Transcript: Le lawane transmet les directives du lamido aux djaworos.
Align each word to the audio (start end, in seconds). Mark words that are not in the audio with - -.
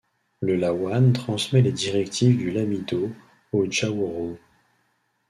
Le 0.41 0.55
lawane 0.55 1.13
transmet 1.13 1.61
les 1.61 1.71
directives 1.71 2.35
du 2.35 2.49
lamido 2.49 3.11
aux 3.51 3.67
djaworos. 3.69 4.39